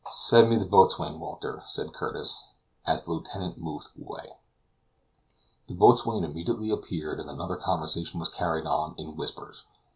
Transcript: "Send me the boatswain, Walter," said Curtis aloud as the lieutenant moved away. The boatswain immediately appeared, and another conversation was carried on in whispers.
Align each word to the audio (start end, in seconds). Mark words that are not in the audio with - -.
"Send 0.09 0.49
me 0.49 0.55
the 0.55 0.65
boatswain, 0.65 1.19
Walter," 1.19 1.61
said 1.67 1.93
Curtis 1.93 2.41
aloud 2.87 2.91
as 2.95 3.03
the 3.03 3.11
lieutenant 3.11 3.59
moved 3.59 3.89
away. 3.95 4.35
The 5.67 5.75
boatswain 5.75 6.23
immediately 6.23 6.71
appeared, 6.71 7.19
and 7.19 7.29
another 7.29 7.55
conversation 7.55 8.19
was 8.19 8.27
carried 8.29 8.65
on 8.65 8.95
in 8.97 9.15
whispers. 9.15 9.65